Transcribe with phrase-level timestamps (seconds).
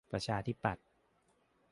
[0.11, 0.85] ประชาธิปัตย์